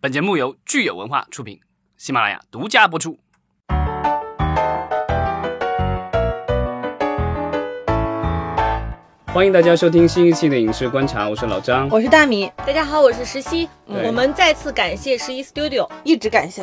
[0.00, 1.58] 本节目由聚友文化出品，
[1.96, 3.18] 喜马拉雅独家播出。
[9.26, 11.88] 欢迎大家收听新一期的《影视观察》，我是老张。
[11.88, 13.68] 我是大米，大家好，我是石溪。
[13.88, 15.90] 对我们再次感谢十一 Studio。
[16.04, 16.62] 一直感谢。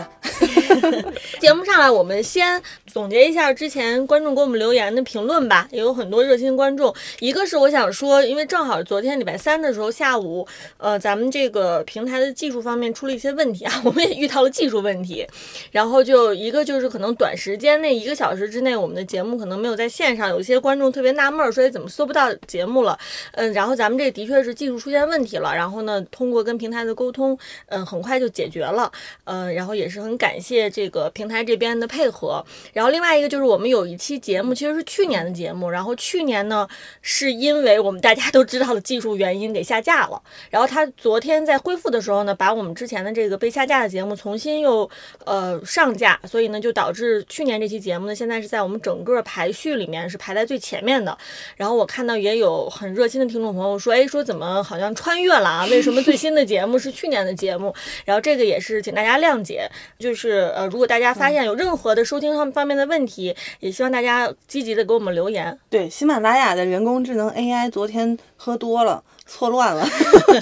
[1.39, 6.93] 节目上来，我们先总结一下之前观众给我们留言的评论吧，也有很多热心观众。
[7.19, 15.25] 一个是我想说，因为正好昨天礼拜三的时候下午，呃，咱们这个平台的技术方面出了一些问题啊， 我们也遇到了技术问题。
[15.71, 22.97] 然后就一个就是可能短时间内一个小时之内，我们的节目可能没有在线上，有些观众特别纳闷，说怎么搜不到节目了？
[23.33, 28.91] 嗯，然后咱们这的确是技术出现问题了，然后呢，通过跟平台的沟通，嗯，很快就解决了。
[29.25, 32.43] 嗯，然后也是很感谢这个平台这边的配合。
[32.73, 36.67] 然后另外一个就是我们有一期节目，其实是去年的节目，然后去年呢
[37.01, 40.21] 是因为我们大家都知道的技术原因给下架了。
[40.49, 44.89] 然后他昨天在恢复的时候呢，把我们之前的这个被下架的节目重新又
[45.25, 51.17] 呃上架，所以呢就导致去年这期节目呢现在是在我们整个排序里面是排在最前面的。
[51.55, 55.65] 然后我看到也有很热心的听众朋友说，哎，说怎么好像穿越了啊？
[55.71, 57.73] 为什么最新的节目是去年的节目？
[58.05, 65.57] 然后这个也是请大家谅解，就是呃，如果大家发现有任何的收听上方面的问题，也希望大家积极的给我们留言。
[65.69, 69.87] 对，喜马拉雅的人工智能 AI 昨天喝多了，错乱了，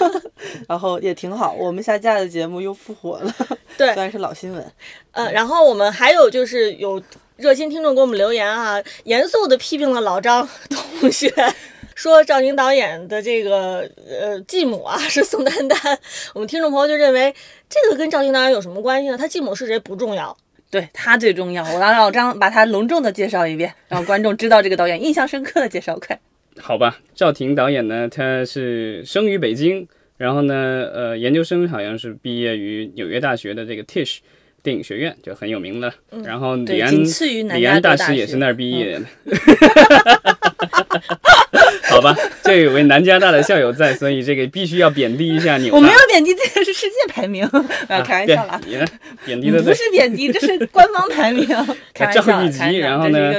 [0.67, 1.53] 然后也挺好。
[1.53, 3.33] 我们下架的节目又复活了，
[3.77, 4.71] 对虽然是老新闻。
[5.11, 7.01] 呃，然后我们还有就是有
[7.37, 10.47] 热心听众给我们留言啊，严肃的批评了老张
[10.99, 11.31] 同学。
[11.95, 15.77] 说赵婷导演的这个呃继母啊 是宋丹丹，
[16.33, 17.33] 我们听众朋友就认为
[17.69, 19.17] 这个跟赵婷导演有什么关系呢？
[19.17, 20.35] 他继母是谁不重要，
[20.69, 26.19] 对他最重要，我让老张把他隆重的介绍一遍，让观众知道这个导演，印象深刻的介绍，快。
[26.59, 34.17] 好吧，赵婷导演呢，他是生于北京，然后呢，呃，研究生好像是毕业于纽约大学的这个 Tisch
[34.61, 35.91] 电影学院，就很有名的。
[36.23, 39.05] 然后李，安李安大大师也是那儿毕业的。
[41.93, 45.69] 好吧，这有位南加大的校友在，所以这个必须要贬低一下你。
[45.69, 47.43] 我没有贬低，这个是世界排名，
[47.87, 48.59] 啊，开玩笑啦。
[48.65, 48.85] 你呢？
[49.25, 49.83] 贬低的不是。
[49.91, 51.45] 贬低， 这是官方排名，
[51.93, 53.31] 开玩笑啦，赵一吉开然后呢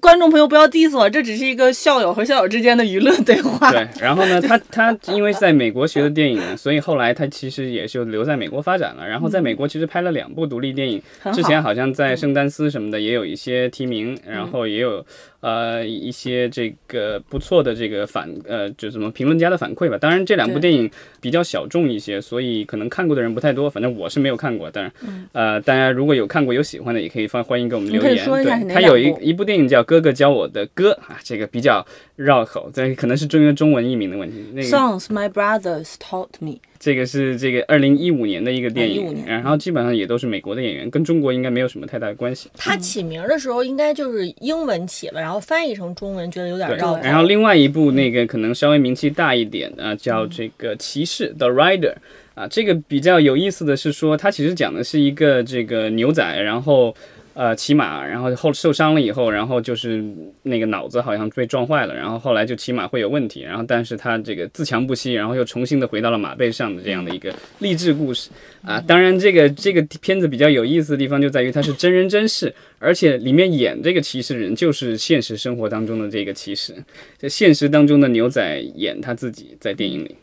[0.00, 3.70] 观众朋友不要 diss 我，这只是一个校友和校友之间的娱乐对话。
[3.70, 9.06] 对，然后呢，他他因为在美国学的电影，所以后来他其实也就留在美国发展了。
[9.06, 11.00] 然后在美国其实拍了两部独立电影，
[11.32, 15.04] 之前好像在圣丹斯什么的也有一些提名，然后也有
[15.44, 19.98] 呃一些这个不错的这个反呃就什么评论家的反馈吧。
[19.98, 20.90] 当然这两部电影
[21.20, 23.68] 比较小众一些，所以可能看过的人不太多。
[23.68, 24.90] 反正我是没有看过，当然
[25.32, 28.24] 呃大家如果有看过有喜欢的，也可以欢欢迎给我们留言。
[28.24, 34.42] 对，哪他有一部一部电影叫《哥哥教我的歌》啊，这个比较绕口，这可能是中英中文译名的问题。
[34.54, 36.60] 那个 Songs my brothers taught me。
[36.84, 42.50] 这个是这个二零一五年的一个电啊15影，年然后基本上也都是美国的演员，跟中国应该没有什么太大的关系。
[42.54, 51.94] 他起名的时候应该就是英文起了，然后翻译成中文觉得有点绕。，然后另外一部那个可能稍微名气大一点啊，叫这个《骑士》The Rider
[52.34, 56.94] 啊，这个比较有意思的是说，它其实讲的是一个这个牛仔，然后。
[57.34, 60.04] 呃，骑马，然后后受伤了以后，然后就是
[60.44, 68.30] 那个脑子好像被撞坏了，然后后来就骑马会有问题，然后但是他这个自强不息，然后又重新的回到了马背上的这样的一个励志故事
[68.62, 68.80] 啊。
[68.86, 76.72] 当然，这个这个片子比较有意思的地方就在于它是真人真事，而且里面演这个骑士人就是现实生活当中的这个骑士，
[77.18, 80.14] 在现实当中的牛仔演他自己在电影里。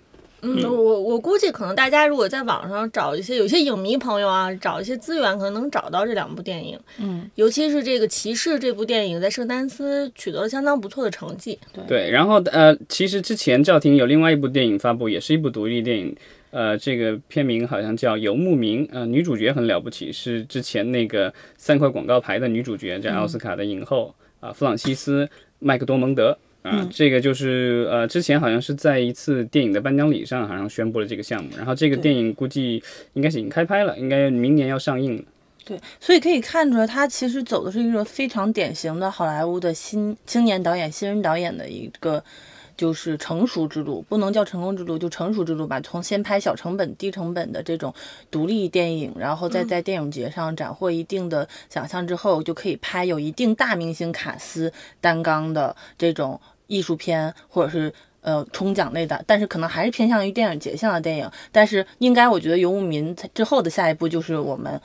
[0.43, 6.79] 嗯，我我估计可能大家如果在网上找一些有些影迷朋友啊，找一些资源，可能能找到这两部电影。
[6.99, 11.59] 嗯，尤其是这个《骑士》这部电影，在圣丹斯取得了相当不错的成绩。
[11.87, 16.15] 对，然后呃，其实之前赵婷有另外一部电影发布，也是一部独立电影，
[16.49, 25.29] 呃，这个片名好像叫《游牧民》，呃，女主角很了不起，是之前那个三块广告牌的女主角，叫奥斯卡的影后啊、弗朗西斯
[25.59, 26.35] 麦克多蒙德。
[26.63, 31.49] 啊，这个就是呃，之前好像是在一次电影的颁奖礼上，好像宣布了这个项目。
[31.57, 32.81] 然后这个电影估计
[33.13, 35.23] 应该是已经开拍了，应该明年要上映了。
[35.65, 42.23] 对，所以可以看出来，他其实走的是一个非常典型的好莱坞的新青年导演、新人导演的一个。
[42.77, 45.79] 就是成熟之路，不能叫成功之路，就成熟之路吧。
[45.81, 47.93] 从先拍小成本、低成本的这种
[48.31, 56.41] 独立电影，然后再在电影节上斩获一定的奖项之后，就可以拍有一定大明星卡司担纲的这种
[56.71, 61.29] 艺术片，或者是呃冲奖类的，但是可能还是偏向于电影节项的电影。
[61.51, 64.81] 但是应该我觉得《游牧民》之后的下一步就是我们。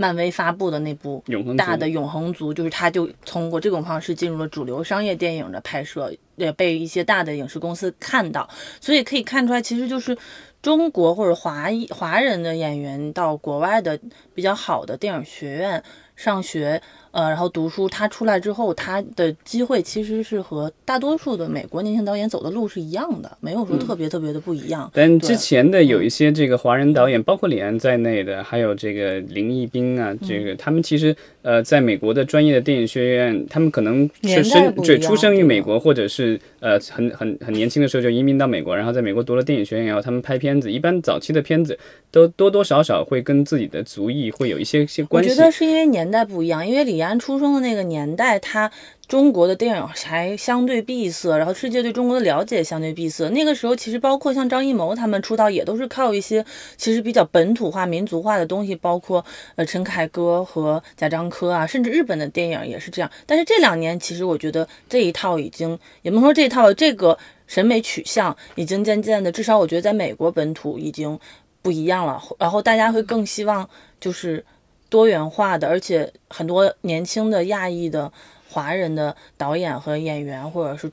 [0.00, 1.20] 漫威发布的那部
[1.56, 8.48] 大的《永恒族》，就是他就通过这种方式进入了主流商业电影的拍摄，也被一些大的影视公司看到，
[8.80, 10.16] 所以可以看出来，其实就是
[10.62, 13.98] 中国或者华裔华人的演员到国外的
[14.36, 15.82] 比较好的电影学院
[16.14, 24.90] 上学，呃，然后读书，他出来之后，他的机会其实是和大多数的美国年轻导演走的路是一样的，没有说特别特别的不一样。
[24.94, 41.78] 但之前的有一些这个华人导演，包括李安在内的，还有这个林毅斌啊，这个他们其实呃，在美国的专业的电影学院，他们可能年是代不一样生对出生于美国，或者是呃很很很年轻的时候就移民到美国，然后在美国读了电影学院以后，他们拍片子，一般早期的片子
[42.10, 45.42] 都多多少少会跟自己的族裔会有一些些关系我觉。
[45.42, 48.68] 得是因为年代不一样，因为李李安出生的那个年代，他
[49.06, 53.30] 中国的电影还相对闭塞，然后世界对中国的了解相对闭塞。
[53.30, 56.44] 那个时候其实包括像张艺谋他们出道，也都是靠一些
[56.76, 59.24] 其实比较本土化、民族化的东西，包括
[59.54, 63.08] 呃陈凯歌和贾樟柯啊，甚至日本的电影也是这样。
[63.24, 67.16] 但是这两年，其实我觉得这一套已经也不能说这一套这个
[67.46, 71.16] 审美取向已经渐渐的，至少我觉得在美国本土已经
[71.62, 72.20] 不一样了。
[72.40, 74.44] 然后大家会更希望就是
[74.88, 78.12] 多元化的，而且很多年轻的亚裔的
[78.48, 80.90] 华人的导演和演员，或者是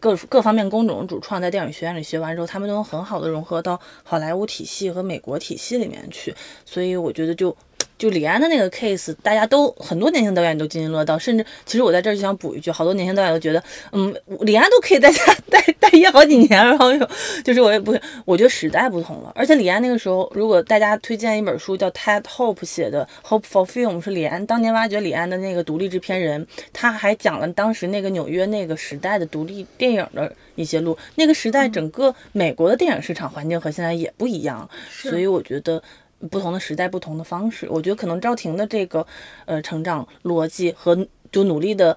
[0.00, 6.34] 各各方面工种主创，在电影学院里学完之后，他们都能很好的融合到好莱坞体系和美国体系里面去。
[6.64, 7.56] 所以我觉得就。
[7.98, 13.62] 就李安的那个 case，大家都很多年轻导演都津津乐道，甚至其实我在这儿就想补一句，好多年轻导演都觉得，
[13.92, 17.10] 嗯，李安都可以在家 待待业好几年，然后又
[17.44, 17.92] 就是我也不，
[18.24, 35.82] 我觉得时代不同了，而且李安那个时候，如果大家推荐一本书叫 Ted Hope 写的《Hope for Film》，是李安当年挖掘李安的那个独立制片人，他还讲了当时那个纽约那个时代的独立电影的一些路，那个时代整个美国的电影市场环境和现在也不一样，所以我觉得。
[36.30, 39.06] 不同的时代，不同的方式，我觉得可能赵婷的这个
[39.46, 41.96] 呃成长逻辑和就努力的。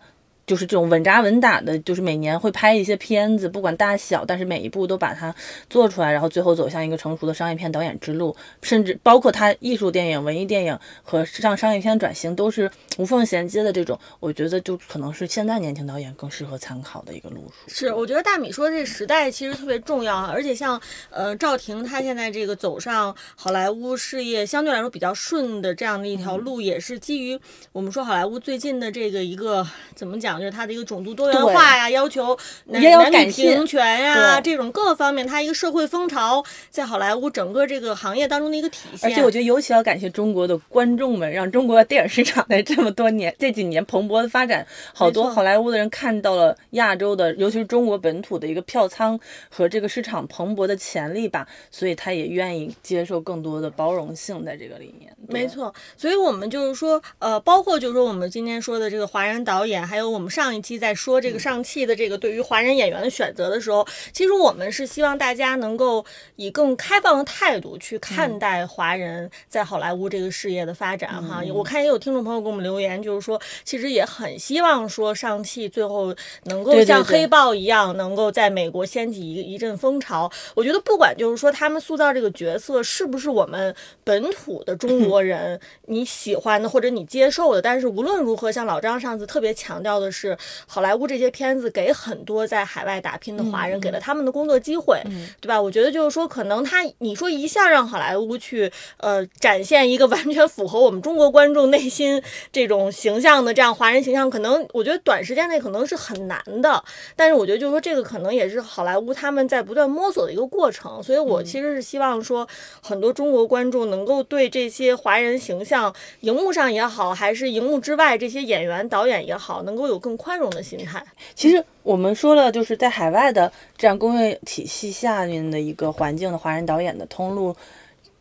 [0.51, 5.33] 就是这种稳扎稳打的，就是每年会拍一些片子，不管大小，但是每一步都把它
[5.69, 17.73] 做出来，然后最后走向一个成熟的商业片导演之路，甚至包括他艺术电影、文艺电影和向商业片转型都是无缝衔接的这种，我觉得就可能是现在年轻导演更适合参考的一个路数。
[17.73, 20.77] 是，我觉得大米说这时代其实特别重要啊，而且像
[21.11, 27.39] 呃赵婷她现在这个走上好莱坞事业相对来说比较顺的这样的一条路，也是基于
[27.71, 29.65] 我们说好莱坞最近的这个一个
[29.95, 39.09] 怎么讲，就是它的一个种族多元化呀，要求男男女平权呀，对这种各个方面，它一个社会风潮在好莱坞整个这个行业当中的一个体现。
[39.09, 55.15] 而且我觉得尤其要感谢中国的观众们，让中国的电影市场在这么多年这几年蓬勃的发展，好多好莱坞的人看到了亚洲的，尤其是中国本土的一个票仓和这个市场蓬勃的潜力吧，所以他也愿意接受更多的包容性在这个里面。
[55.27, 66.03] 没，错，所以我们就是说，呃，包括就是说我们今天说的这个华人导演，还有我们上一期在说这个上汽的这个对于华人演员的选择的时候，其实我们是希望大家能够
[66.37, 71.43] 以更开放的态度去看待华人在好莱坞这个事业的发展哈。
[71.53, 80.31] 我看也有听众朋友给我们留言，就是说其实也很希望说上汽最后能够像黑豹一样，能够在美国掀起一一阵风潮。
[80.55, 90.37] 我觉得不管就是说他们塑造这个角色是不是我们本土的中国人你喜欢的或者你接受的，但是无论如何，像老张上次特别强调的是，
[90.67, 95.01] 好莱坞这些片子给很多在海外打拼的华人、给了他们的工作机会，
[95.39, 95.61] 对吧？
[95.61, 102.21] 我觉得就是说，可能他你说一下让好莱坞去呃展现一个 完全符合我们中国观众内心
[102.51, 106.83] 这种形象的这样华人形象，可能我觉得短时间内可能是很难的。
[107.15, 111.01] 但是我觉得就是说，这个可能也是好莱坞他们在不断摸索的一个过程。
[111.01, 112.47] 所以我其实是希望说，
[112.81, 121.01] 很多中国观众能够对这些华人形象，荧幕上也好，还是荧幕之外这些演员、导演也好，能够有更宽容的心态。
[121.33, 127.55] 其实我们说了，就是在海外的这样工业体系下面的一个环境的华人导演的通路，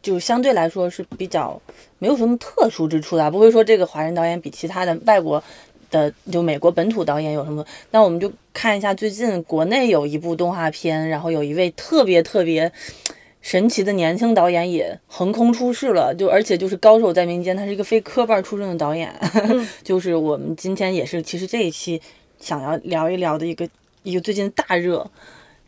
[0.00, 1.60] 就相对来说是比较
[1.98, 5.42] 没有什么特殊之处的，不会说这个华人导演比其他的外国
[5.90, 7.66] 的就美国本土导演有什么。
[7.90, 12.70] 那我们就看一下最近国内有一部动画片，然后有一位特别特别。
[13.40, 19.12] 神奇的年轻导演也横空出世了，就而且就是高手在民间，他是一个非科班出身的导演，
[19.82, 22.00] 就是我们今天也是，其实这一期
[22.38, 23.68] 想要聊一聊的一个
[24.02, 25.10] 一个最近大热，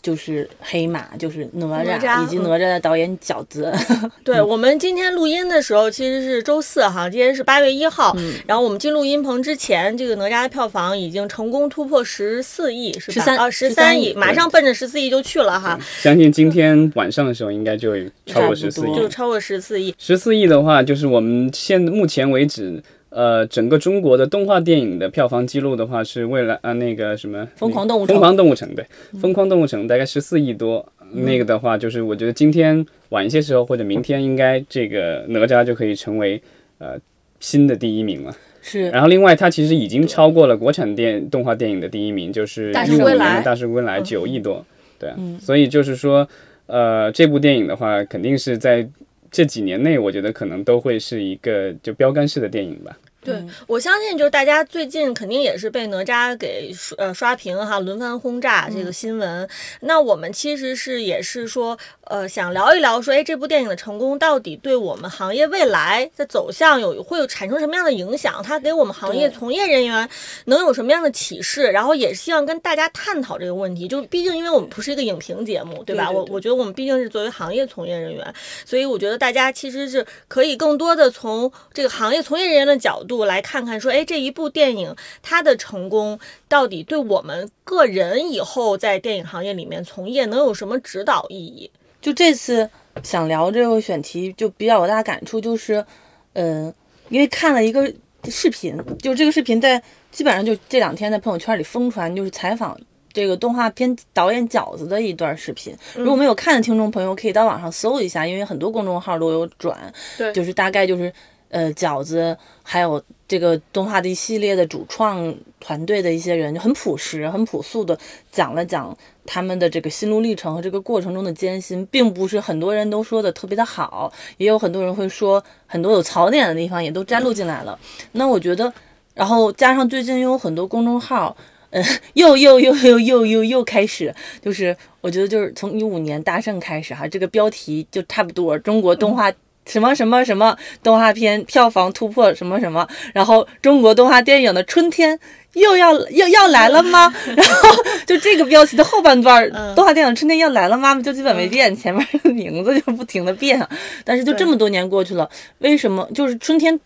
[0.02, 3.72] 就是黑马，就是哪哪吒吒以及哪吒的导演饺子。
[4.24, 8.16] 对我们今天录音的时候，其实是周四哈，今天是八月一号。
[8.46, 19.08] 然后我们进录音棚之前，这个哪吒的票房已经成功突破十四亿，是吧？13啊，十13亿，马上奔着十四亿就去了哈，相信今天晚上的时候应该就会超过十四亿就。
[19.08, 19.94] 超过十四亿。
[19.98, 22.82] 十四亿的话，就是我们现目前为止，
[23.14, 28.14] 呃，整个中国的动画电影的票房记录的话，是未来啊那个什么疯狂动物城。
[28.14, 28.86] 疯狂动物城对，
[29.20, 30.84] 疯狂动物城大概十四亿多。
[31.14, 36.40] 那个的话，就是我觉得今天晚一些时候或者明天，应该这个哪吒就可以成为
[36.78, 36.98] 呃
[37.38, 38.34] 新的第一名了。
[38.62, 44.64] 是，然后另外它其实已经超过了国产电动画电影的第一名，就是大一五年的大圣归来》九亿多，
[44.98, 45.38] 对啊，嗯。
[45.38, 46.26] 所以就是说，
[46.64, 48.88] 呃，这部电影的话，肯定是在
[49.32, 52.96] 这几年内，我觉得可能都会是一个就标杆式的电影吧。
[53.24, 59.48] 对嗯，我相信就是大家最近肯定也是被哪吒给刷呃刷屏哈，轮番轰炸这个新闻。
[59.80, 68.42] 那我们其实是也是说，呃，想聊一聊说，哎，这部电影的成功到底对我们行业未来的走向有会有产生什么样的影响？
[68.42, 70.08] 它给我们行业从业人员
[70.46, 71.70] 能有什么样的启示？
[71.70, 73.86] 然后也希望跟大家探讨这个问题。
[73.86, 76.06] 就毕竟因为我们不是一个影评节目，对吧？
[76.06, 91.70] 对对对我我觉得我们毕竟是作为行业从业人员，所以我觉得大家其实是可以更多的从这个行业从业人员的角度来看看，说，哎，这一部电影它的成功到底对我们个人以后在电影行业里面从业能有什么指导意义？
[92.00, 92.68] 就这次
[93.02, 95.84] 想聊这个选题，就比较有大感触，就是，
[96.32, 96.72] 嗯、
[97.08, 97.92] 因为看了一个
[98.28, 102.76] 视频，就这个视频在基本上就这两天在朋友圈里疯传，就是采访
[103.12, 105.76] 这个动画片导演饺子的一段视频。
[105.94, 111.12] 如果没有看的听众朋友，可以到网上搜一下，因为很多公众号都有转，对就是大概就是
[111.52, 117.96] 呃饺子还有这个动画的一系列的主创团队的一些人，很朴实、很朴素的
[118.32, 127.78] 讲了讲他们的这个心路历程和这个过程中的艰辛，并不是很多人都说的特别的好，也有很多人会说很多有槽点的地方也都摘录进来了。
[128.12, 128.72] 那我觉得，
[129.14, 131.36] 然后加上最近又有很多公众号。
[131.74, 131.82] 嗯，
[132.12, 139.32] 又又又又又又又开始，就是我觉得就是从一五年大圣开始哈，这个标题就差不多，中国动画
[139.66, 145.18] 什么什么什么动画片票房突破什么什么，然后中国动画电影的春天
[145.54, 147.14] 又要又要来了吗？
[147.36, 147.70] 然后
[148.06, 150.94] 就这个标题的后半段，动画电影春天要来了吗？
[151.02, 153.66] 就基本没变，前面的名字就不停的变，
[154.04, 155.28] 但是就这么多年过去了，
[155.58, 156.78] 为什么就是春天？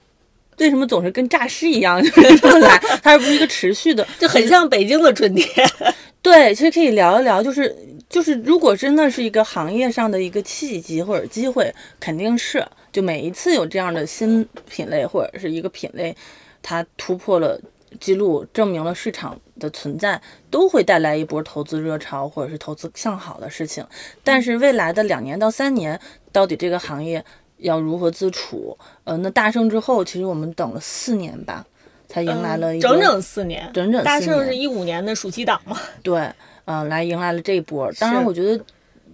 [0.59, 2.81] 为什么总是跟诈尸一样，就是这么来？
[3.03, 5.47] 它而不是一个持续的，就很像北京的春天。
[6.27, 7.73] 对，其实可以聊一聊，就是
[8.09, 16.17] 就是，如果真的是一个行业上的一个契机或者机会，肯定是就每一次有这样的新品类或者是一个品类，
[16.61, 17.61] 它突破了
[18.01, 23.87] 记录，证明了市场的存在，都会带来一波投资热潮或者是投资向好的事情。
[24.25, 26.01] 但是未来的两年到三年，
[26.33, 27.25] 到底这个行业
[27.59, 28.77] 要如何自处？
[29.05, 31.65] 呃，那大圣之后，其实我们等了四年吧，
[32.09, 35.77] 才迎来了整整四年，整整大圣是一五年的暑期档嘛？
[36.03, 36.31] 对，
[36.65, 37.91] 嗯、来迎来了这一波。
[37.99, 38.65] 当然，我觉得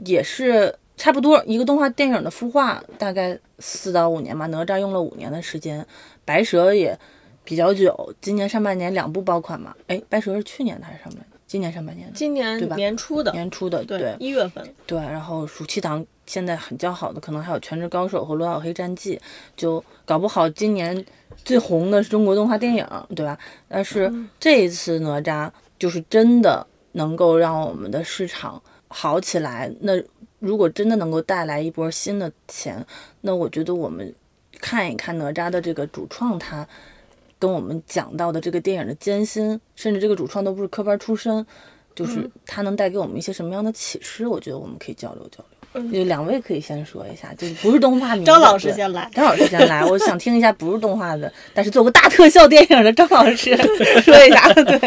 [0.05, 4.47] 也是差不多一个动画电影的孵化，大概四到五年吧。
[4.47, 5.85] 哪吒用了五年的时间，
[6.25, 6.99] 白蛇也
[7.45, 9.75] 比较久，今年上半年两部爆款嘛。
[9.89, 11.27] 哎，白蛇是去年的还是上半年？
[11.47, 14.67] 今年上半年的，今年对吧年初的，年初的，对对，一月份。
[14.87, 19.17] 对，然后暑期档现在很较好的，可能还有《全职高手》和《罗小黑战记》，
[19.55, 21.05] 就搞不好今年
[21.45, 23.39] 最红的是中国动画电影，对吧？
[23.69, 29.73] 但是这一次哪吒就是真的能够让我们的市场好起来。
[29.81, 29.93] 那
[30.39, 32.85] 如果真的能够带来一波新的钱，
[33.21, 34.15] 那我觉得我们
[34.61, 36.67] 看一看哪吒的这个主创他。
[37.39, 41.45] 跟我们讲到的这个电影的艰辛，甚至这个主创都不是科班出身，
[41.93, 44.29] 就是他能带给我们一些什么样的启示？
[44.29, 45.52] 我觉得我们可以交流交流。
[45.93, 53.57] 就两位可以先说一下，就是不是动画迷的，张老师先来张老师先来，我想听一下不是动画的，但是做过大特效电影的张老师
[54.05, 54.53] 说一下。
[54.53, 54.79] 对，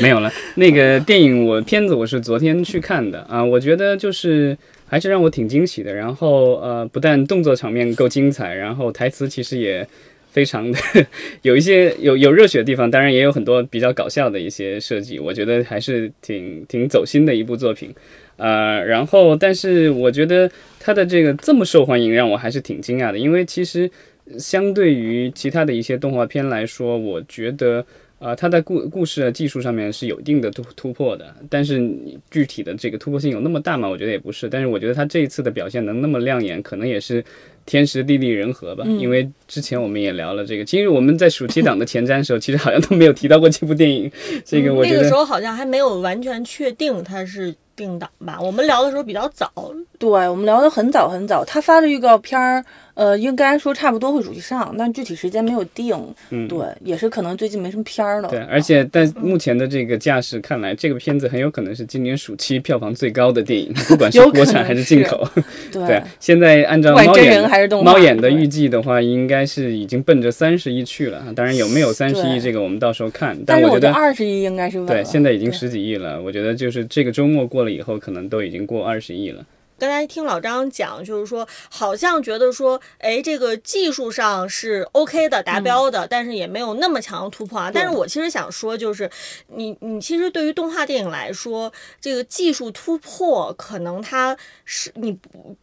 [0.00, 4.56] 没有了，那个电影我片子我是昨天去看的啊，我觉得就是
[4.86, 5.92] 还是让我挺惊喜的。
[5.92, 9.86] 然后呃，不但动作场面够精彩，然后台词其实也
[10.30, 10.78] 非常的
[11.42, 17.92] 有一些有有热血的地方，当然也有很多比较搞笑的一些设计，我觉得还是挺挺走心的一部作品。
[18.36, 23.90] 呃，然后但是我觉得它的这个这么受欢迎，让我还是挺惊讶的，因为其实
[24.38, 27.84] 相对于其他的一些动画片来说，我觉得。
[28.20, 33.86] 呃，它在故故事的技术上面是有一定的突突破的，但是你具体的这个突破性有那么大吗？
[33.86, 34.48] 我觉得也不是。
[34.48, 37.22] 但是我觉得它这一次的表现能那么亮眼，可能也是
[37.66, 38.82] 天时地利人和吧。
[38.98, 44.10] 因为之前我们也聊了这个，其实我们在暑期档的前瞻的时候，其实好像都没有提到过这部电影。
[44.42, 48.38] 这个我觉得那个时候好像还没有完全确定它是定档吧？
[48.40, 49.50] 我们聊的时候比较早，
[49.98, 52.64] 对我们聊的很早很早，他发的预告片儿，
[52.94, 55.96] 呃，应该说差不多会暑期上，但具体时间没有定。
[56.30, 58.28] 嗯对，也是可能最近没什么片儿了。
[58.28, 65.26] 对，而且在目前的这个架势看来，这个片子很有可能是今年暑期票房最高的电影，不管是国产还是进口。
[65.72, 71.24] 对对，现在按照真猫眼人还是动画猫眼的预计的话，应该是已经奔着三十亿去了。
[71.34, 73.36] 当然有没有三十亿，这个我们到时候看。
[73.44, 74.84] 但是我觉得二十亿应该是。
[74.86, 76.22] 对，现在已经十几亿了。
[76.22, 79.44] 我觉得就是这个周末过了以后，可能都已经过二十亿了。
[79.78, 87.70] 刚才听老张讲，就是说好像觉得说，哎，这个技术上是 OK 的，达标的，但是也没有那么强的突破啊。
[87.72, 89.10] 但是我其实想说，就是
[89.48, 95.18] 你你其实对于动画电影来说，这个技术突破可能它是你，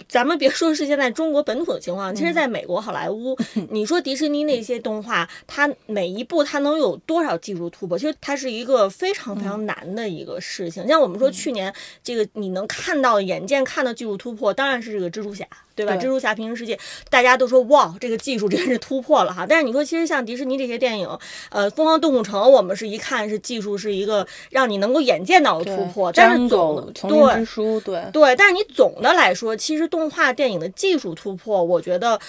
[0.07, 3.37] 咱们别说是现在中国本土的情况，其实在美国好莱坞，
[3.71, 7.97] 你说迪士尼那些动画，它每一部它能有多少技术突破？
[7.97, 10.85] 其实它是一个非常非常难的一个事情。
[10.87, 15.96] 像我们说去年这个你能看到眼见看到技术突破，当然是这个蜘蛛侠，对吧？
[15.96, 16.75] 对蜘蛛侠平行世界，
[17.08, 19.46] 大家都说哇，这个技术真是突破了哈。
[19.48, 21.08] 但是你说，其实像迪士尼这些电影，
[21.51, 27.46] 呃，《疯狂动物城》，我们是一看是技术是一个让你能够眼见到的突破，但是总对
[28.12, 32.20] 对，但是你总的来说，其实动画电影的技术突破，我觉得。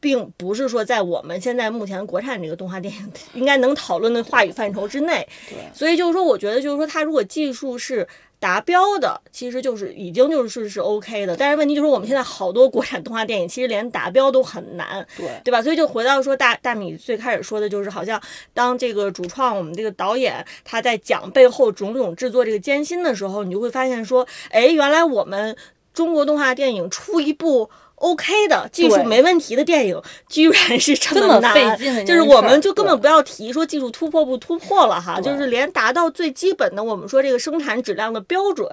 [0.00, 8.06] 并不是说在我们现在目前国产这个动画电影应该能讨论的话语范畴之内，对所以就是说，我觉得就是说，它如果技术是
[8.44, 11.34] 达标的，其实就是已经就是是 OK 的。
[11.34, 15.62] 但是问题就是，我们现在好多国产动画电影其实连达标都很难，对对吧？
[15.62, 18.20] 所以就回到说大大米最开始说的，就是好像
[18.52, 25.56] 当这个主创我们这个导演他在讲背后种种制作这个艰辛的时候，你就会发现说，哎，原来我们
[25.94, 27.70] 中国动画电影出一部。
[28.04, 38.68] OK 的技术没问题的电影，居然是这这么难，费劲的就是我们就根本不要提说技术突破不突破了哈，就是连达到最基本的我们说这个生产质量的标准，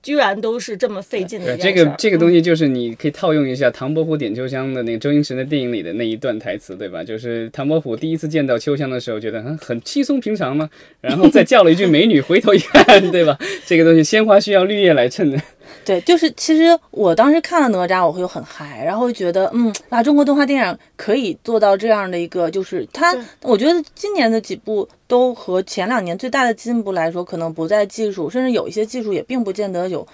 [0.00, 1.56] 居然都是这么费劲的。
[1.56, 7.02] 这个这个东西就是你可以套用一下唐伯虎点秋香的那个周星驰的电影里的那一段台词，对吧？
[7.02, 13.36] 就是唐伯虎第一次见到秋香的时候，觉得很很轻松平常嘛，然后再叫了一句美女，回头一看， 对吧？
[13.66, 15.40] 这个东西鲜花需要绿叶来衬的。
[15.86, 30.04] 对，就是其实我当时看了哪吒，我会很嗨，然后觉得嗯，啊，中国动画电影可以做到这样的一个，就是它，我觉得今年的几部都和前两年最大的进步来说，可能不在技术，甚至有一些技术也并不见得有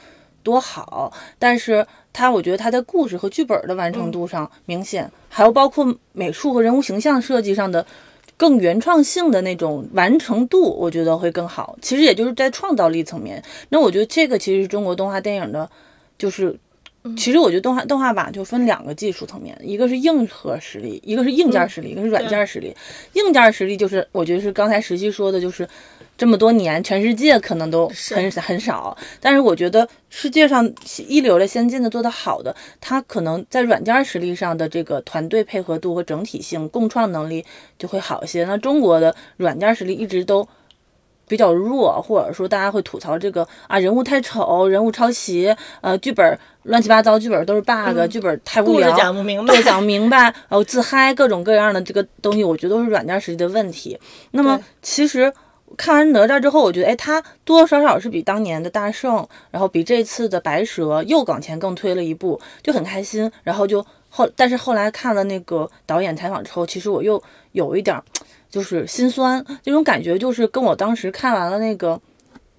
[0.42, 7.86] 多好，但是它，我觉得它在故事和剧本的完成度上明显，还有包括美术和人物形象设计上的。
[8.42, 11.78] 更原创性的那种完成度，我觉得会更好。
[11.80, 15.70] 其实也就是在创造力层面，那我觉得这个其实是中国动画电影的，
[16.18, 16.58] 就是，
[17.16, 22.74] 其实我觉得动画动画吧就分两个技术层面，一个是硬核实力，一个是硬件实力，一个是软件实力。
[23.12, 25.68] 硬件实力就是我觉得是刚才石溪说的，就是
[26.22, 30.72] 这么多年全世界可能都很很少，但是我觉得世界上
[31.08, 37.44] 一流的、先进的、做得好的，它可能在软件实力上的这个团队配合度和整体性、共创能力
[37.76, 38.44] 就会好一些。
[38.44, 40.46] 那中国的软件实力一直都。
[41.28, 53.98] 比较弱，或者说大家会吐槽这个啊，人物太丑，人物抄袭，呃，剧本乱七八糟，剧本都是 bug，、剧本太无聊，讲不明白对，，讲不明白，然后自嗨，各种各样的这个东西，我觉得都是软件实力的问题。
[54.32, 55.32] 那么其实
[55.76, 63.30] 看完哪吒之后，我觉得，哎，他多多少少是比当年的大圣，然后比这次的白蛇又往前更推了一步，就很开心。
[63.42, 68.00] 然后就后，但是后来看了那个导演采访之后，其实我又有一点
[68.50, 71.94] 就是心酸，那种感觉就是跟我当时看完了那个《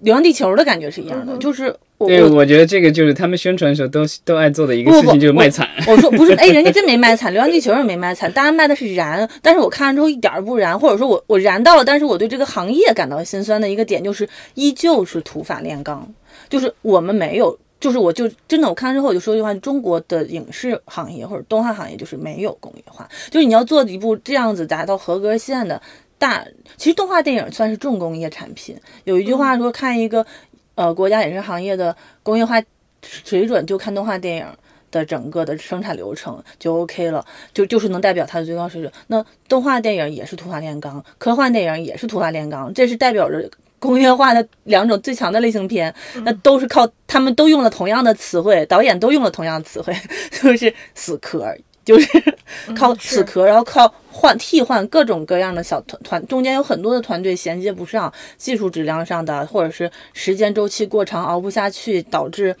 [0.04, 5.68] 流浪地球》的感觉是一样的，就是我对，我我觉得这个就是他们宣传的时候都都爱做的一个不不事情，就是卖惨。
[5.88, 9.28] 我说不是， 哎，人家真没卖惨，《流浪地球》也没卖惨，大家卖的是燃。
[9.42, 16.06] 但是我看完之后一点儿不燃，或者说我我燃到了，但是我对这个行业感到心酸的一个点就是，依旧是土法炼钢，
[16.48, 17.58] 就是我们没有。
[17.80, 25.78] 就是我就真的我看完之后我就说一句话，中国的影视行业或者动画行业就是没有工业化，就是你要做一部这样子达到合格线的
[26.24, 26.42] 大，
[26.78, 28.74] 其实动画电影算是重工业产品。
[29.04, 30.24] 有一句话说，看一个
[30.74, 32.62] 呃国家影视行业的工业化
[33.02, 34.46] 水准，就看动画电影。
[34.94, 38.92] 的整个的生产流程就 OK 了，就就是能代表它的最高水准。
[39.08, 45.92] 那动画电影也是土法炼钢，科幻电影也是土法炼钢，这是代表着工业化的两种最强的类型片。
[46.22, 49.92] 那都是靠他们都用了同样的词汇，导演都用了同样的词汇，
[50.30, 51.52] 就是死壳，
[51.84, 52.36] 就是
[52.74, 62.56] 靠是死磕，然后靠换替换各种各样的小团团，中间有很多的团队衔接不上，技术质量上的，或者是时间周期过长熬不下去，导致。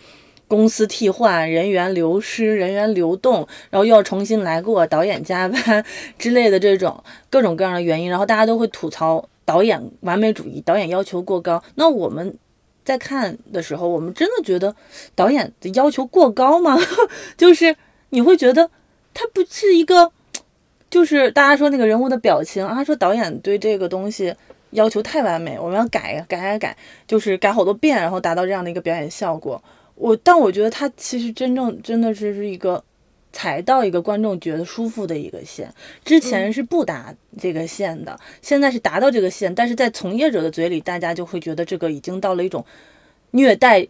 [0.46, 5.82] 公司替换、人员流失、人员流动，然后又要重新来过，导演加班
[6.18, 11.60] 之类的这种各种各样的原因，然后大家都会吐槽导演完美主义，导演要求过高。
[11.76, 12.36] 那我们
[12.84, 14.76] 在看的时候，我们真的觉得
[15.14, 16.78] 导演的要求过高吗？
[17.38, 17.74] 就是
[18.10, 18.70] 你会觉得
[19.14, 20.12] 他不是一个，
[20.90, 24.34] 就是大家说那个人物的表情啊，说导演对这个东西
[24.70, 29.62] 要求太完美，我们要改改改改，就是改好多遍，然后达到这样的一个表演效果。
[29.94, 32.82] 我但我觉得他其实真正真的是是一个
[33.32, 35.72] 踩到一个观众觉得舒服的一个线，
[36.04, 42.64] 之前是不达这个线的，现在是达到这个线，但是在从业者的嘴里，大家就会觉得这个已经到了一种
[43.30, 43.86] 虐待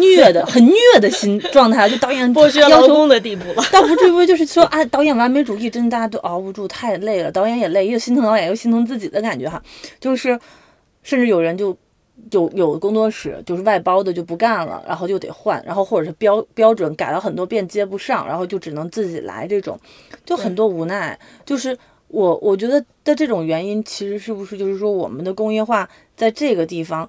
[0.00, 3.62] 虐的很虐的心状态，就导演剥削劳工的地步了。
[3.72, 9.62] 倒不至于就是说啊，导演完美主义，真的大家都熬不住，太累了，导演也累，又心疼导演，又心疼自己的感觉哈。
[10.00, 10.38] 就是
[11.02, 11.76] 甚至有人就
[12.30, 19.78] 有有工作室就是外包的就不干了，然后就得换，然后或者是标标准改了很多遍接不上，然后就只能自己来，这种
[20.24, 21.18] 就很多无奈。
[21.44, 21.76] 就是
[22.08, 27.08] 我我觉得的这种原因，其实是不是就是说我们的工业化在这个地方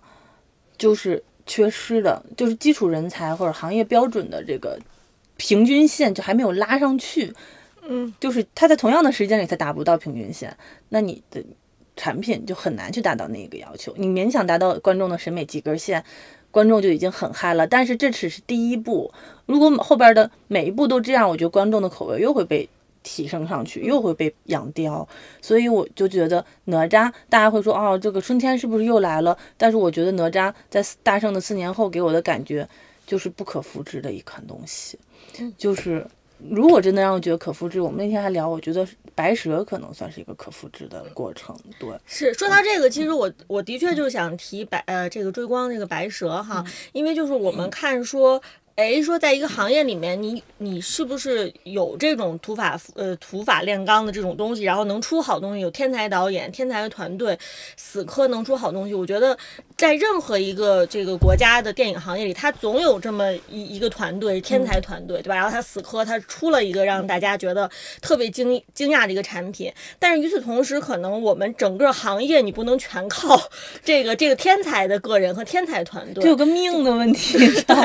[0.77, 1.23] 就是。
[1.49, 4.79] 缺失的就是基础人才或者行业标准的这个
[5.35, 7.33] 平均线就还没有拉上去，
[7.81, 10.55] 嗯，就是他在同样的时间里他达不到平均线，
[10.89, 11.43] 那你的
[11.95, 13.91] 产品就很难去达到那个要求。
[13.97, 16.05] 你勉强达到观众的审美及格线，
[16.51, 17.65] 观众就已经很嗨了。
[17.65, 19.11] 但是这只是第一步，
[19.47, 22.69] 如果后边的每一步都这样，我觉得观众的口味又会被。
[23.03, 25.07] 提升上去又会被养刁，
[25.41, 29.37] 所以我就觉得哪吒，大家会说哦，这个春天是不是又来了？
[29.57, 32.67] 但是我觉得哪吒在大圣的四年后给我的感觉
[33.05, 34.99] 就是不可复制的一款东西。
[35.57, 36.05] 就是
[36.49, 41.55] 如果真的让我觉得可复制，我们那天还聊，我觉得白蛇可能算是一个可复制的过程。
[41.79, 48.41] 对，是说到这个，其实我我的确就是想提白呃这个追光这个白蛇哈，因为就是我们看说。
[48.79, 57.37] 哎，说在一个行业里面，你你是不是有这种土法呃土法炼钢的这种东西，然后能出好东西，有天才导演、天才的团队，
[57.75, 58.93] 死磕能出好东西？
[58.93, 59.37] 我觉得
[59.75, 65.35] 在任何一个这个国家的电影行业里，他总有这么一一个团队，天才团队，对吧？
[65.35, 67.69] 然后他死磕，他出了一个让大家觉得
[68.01, 69.69] 特别惊惊讶的一个产品。
[69.99, 73.37] 但是与此同时，可能我们整个行业你不能全靠
[73.83, 77.37] 这个这个天才的个人和天才团队，就有个命的问题，
[77.67, 77.75] 对，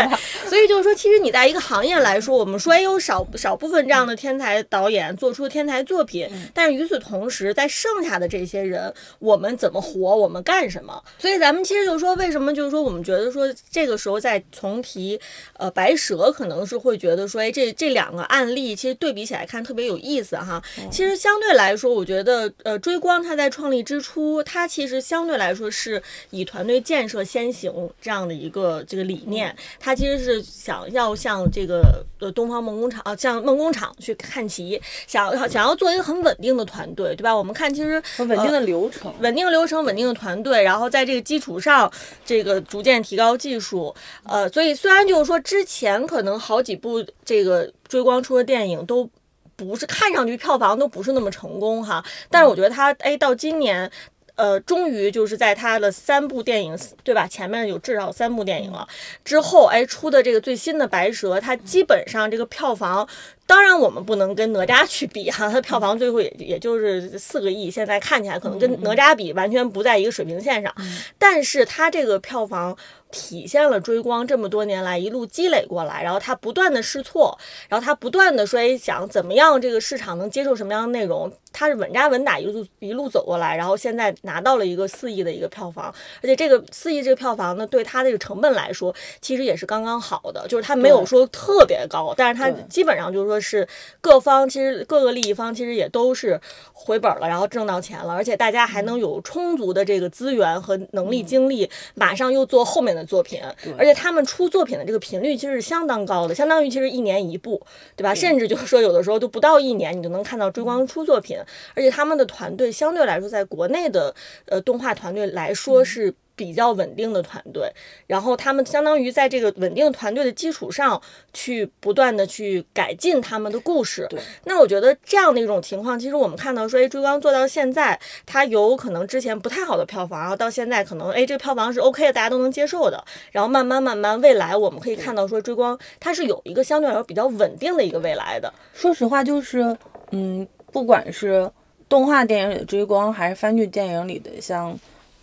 [0.48, 0.83] 所以就。
[0.84, 11.02] 说其实你在一个行业来说，我们说也有少少部分这样的天才导演做出天才作品，但是与此同时，在剩下的这些人，我们怎么活，我们干什么？
[11.18, 15.18] 所以咱们其实就是说，为什么就是说我们觉得说这个时候再重提
[15.56, 20.62] 呃白蛇，可能是会觉得说哎这这两个案例其实对比起来看特别有意思哈。
[20.90, 30.73] 其实相对来说，我觉得呃追光它在创立之初，它其实相对来说是以团队建设先行这样的一个这个理念，它其实是想。
[30.74, 37.32] 想要向这个呃东方梦工厂啊，向梦工厂去看齐，想要想要做一个很稳定的团队，对吧？
[37.34, 41.88] 我们看其实稳定的流程，稳定流程，稳定的团队，然后在这个基础上，
[42.24, 43.94] 这个逐渐提高技术。
[44.24, 49.08] 呃，所以虽然就是说之前可能好几部这个追光出的电影都
[49.54, 53.88] 不是看上去票房都不是那么成功哈，但是我觉得他哎到今年。
[54.36, 57.26] 呃，终于就是在他的三部电影，对吧？
[57.26, 58.86] 前面有至少三部电影了，
[59.24, 63.08] 之后哎出的这个最新的《白蛇》，它基本上这个票房。
[63.46, 70.74] 当然，我们不能跟哪吒去比哈，它票房最后也也就是四个亿，现在看起来可能跟哪吒比完全不在一个水平线上。
[71.18, 72.74] 但是它这个票房
[73.10, 93.33] 体现了追光这么多年来一路积累过来，然后它不断的试错，然后它不断的说想怎么样这个市场能接受什么样的内容，它是稳扎稳打一路 一路走过来，然后现在拿到了一个四亿的一个票房，而且这个四亿这个票房呢，对它这个成本来说其实也是刚刚好的，就是它没有说特别高，但是它基本上就是说。
[93.40, 93.66] 是
[94.00, 96.40] 各方其实各个利益方其实也都是
[96.72, 103.40] 回本了，然后挣到钱了，而且大家还能有充足的这个资源和能力精力，马上又做后面的作品，
[103.78, 107.60] 而且他们出作品的这个频率其实是相当高的，相当于其实一年一部，
[107.96, 108.14] 对吧？
[108.14, 111.38] 甚至就是说有的时候都不到一年，你就能看到追光出作品，
[111.74, 114.14] 而且他们的团队相对来说在国内的
[114.46, 116.14] 呃动画团队来说是。
[116.36, 117.72] 比较稳定的团队，
[118.06, 121.00] 然后他们相当于在这个稳定团队的基础上
[121.32, 124.06] 去不断的去改进他们的故事。
[124.10, 133.02] 对，那我觉得这样的一种情况，其实我们看到说，哎，追光做到现在，它有可能之前不太好的票房，然后到现在可能，哎，这个票房是 OK 的，大家都能接受的。
[133.30, 138.52] 然后慢慢慢慢，未来我们可以看到说，追光它是有一个相对来说比较稳定的一个未来的。
[138.72, 139.76] 说实话，就是，
[140.10, 141.50] 嗯，不管是
[141.88, 144.76] 动画电影里的追光，还是番剧电影里的像。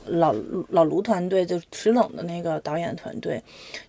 [0.05, 0.35] 老
[0.69, 3.41] 老卢团队就石冷的那个导演团队，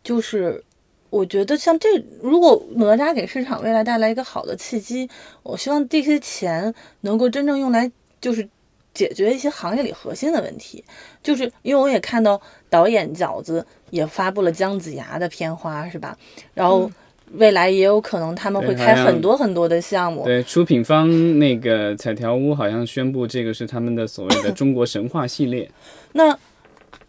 [0.03, 0.63] 就是
[1.11, 1.89] 我觉得像这，
[2.21, 5.09] 如果哪吒给市场未来带来一个好的契机，
[5.43, 8.49] 我希望这些钱能够真正用来就是
[8.95, 10.85] 解决一些行业里核心的问题。
[11.23, 16.17] 就是因为我也看到导演饺子也发布了姜子牙的片花，是吧？
[16.55, 16.91] 然后。
[17.35, 20.25] 未来也有可能他们会开很多很多的项目。
[20.25, 25.71] 对，出品方那个彩条屋好像宣布这个是他们的所谓的 中国神话系列。
[26.13, 26.37] 那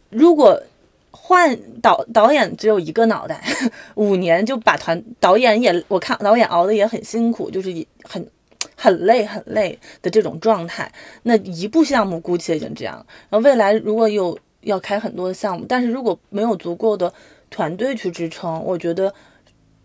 [0.10, 0.62] 如果
[1.12, 3.44] 换导导演只有一个脑袋，
[3.96, 7.70] 五年就把团导演也我看导演熬的也很辛苦，就是
[8.04, 8.26] 很
[8.76, 10.92] 很累很累的这种状态。
[11.24, 13.06] 那一部项目估计已经这样。
[13.30, 17.14] 然后未来如果有要开很多的项目，但是如果没有足够的。
[17.56, 19.14] 团队去支撑，我觉得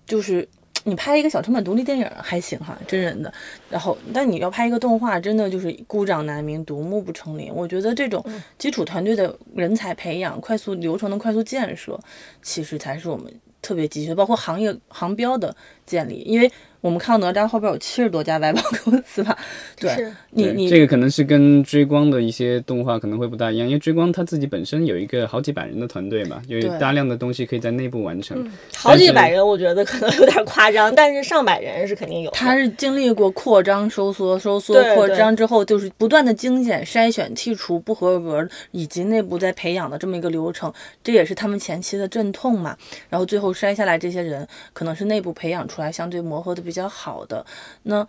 [0.09, 0.49] 就是
[0.83, 3.33] 你拍一个小成本独立电影还行哈，真人的，
[3.71, 7.53] 然后但你要拍一个动画，真的就是孤掌难鸣，独木不成林。
[7.55, 8.25] 我觉得这种
[8.59, 12.01] 基础团队的人才培养、快速流程的快速建设，
[12.43, 15.55] 其实才是我们特别急需，包括行业行标的
[15.87, 16.51] 建立，因为。
[16.81, 19.37] 我们看到哪吒后边有七十多家外包公司吧？
[19.77, 28.49] 对，你你这个可能是跟追光的一些动画可能会不大一样，因为追光它自己本身有一个好几百人的团队嘛，有大量的东西可以在内部完成。
[28.77, 32.31] 好几百人我觉得可能有点夸张，但是上百人是肯定有。
[32.31, 42.77] 他是经历过扩张、收缩、收缩、扩张之后，就是不断的精简、筛选、剔除不合格以及内部在培养的这么一个流程，这也是他们前期的阵痛嘛。
[43.09, 46.68] 然后最后筛下来这些人，可能是内部培养出来相对磨合的。
[46.69, 47.43] 比较好的，
[47.85, 48.07] 那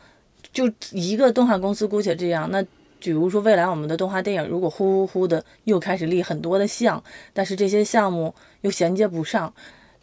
[0.51, 2.49] 就一个动画公司姑且这样。
[2.51, 2.61] 那
[2.99, 9.53] 比如说未来我们的动画电影，如果呼呼呼的又开始立很多的项，但是这些项目又衔接不上，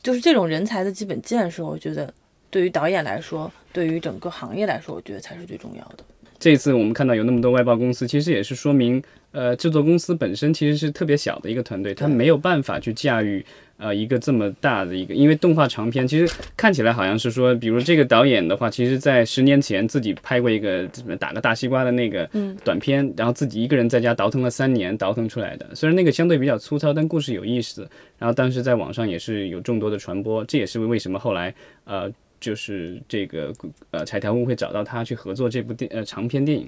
[0.02, 2.10] 就是这种人才的基本建设，我觉得
[2.48, 5.98] 对于导演来说，对于整个行业来说，我觉得才是最重要的。
[6.38, 13.44] 这次我们看到有那么多外包公司，其实也是说明，呃，制作公司本身其实是特别小的一个团队，他没有办法去驾驭。
[13.78, 22.26] 呃，一个这么大的一个，因为动画长片，其实看起来好像是说，比如这个导演的话，其实在十年前自己拍过一个怎么打个大西瓜的那个
[22.64, 25.66] 短片，然后自己一个人在家倒腾了三年，倒腾出来的。
[25.74, 27.86] 虽然那个相对比较粗糙，但故事有意思。
[28.18, 32.10] 然后当时在网上也是有众多的传播，这也是为什么后来呃，
[32.40, 33.52] 就是这个
[33.90, 36.66] 呃彩条屋会找到他去合作这部电呃长片电影。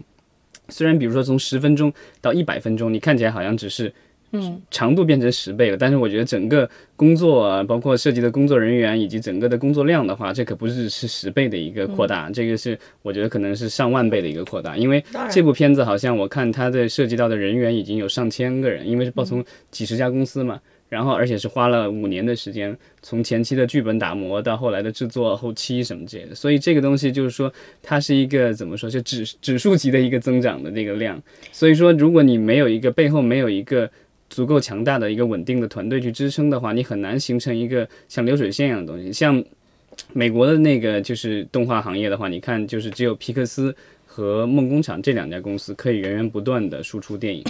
[0.68, 1.90] 虽然比如说从十分钟
[2.20, 3.90] 到一百分钟，你看起来好像只是。
[4.32, 20.60] 嗯，长度变成十倍了，但是我觉得整个工作啊，包括涉及的工作人员以及整个的工作量的话，这可不是是十倍的一个扩大，这个是我觉得可能是上万倍的一个扩大，因为这部片子好像我看它的涉及到的人员已经有上千个人，因为是报从几十家公司嘛，
[20.90, 27.50] 然后而且是花了五年的时间，从前期的剧本打磨到后来的制作、后期什么之类的，所以这个东西就是说
[27.82, 31.18] 它是一个怎么说，就指指数级的一个增长的这个量，
[31.50, 33.90] 所以说如果你没有一个背后没有一个。
[34.30, 39.12] 足够强大的一个稳定的团队去支撑的话，你很难形成一个像流水线一样的东西。
[39.12, 39.42] 像
[40.12, 43.74] 美国的那个就是动画行业的话，你看就是只有皮克斯
[44.06, 47.44] 和梦工厂这两家公司可以源源不断的输出电影。